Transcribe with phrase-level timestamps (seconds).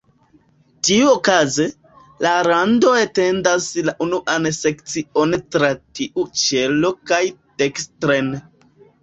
[0.87, 1.65] Tiuokaze,
[2.25, 7.23] la rando etendas la unuan sekcion tra tiu ĉelo kaj
[7.65, 8.35] dekstren.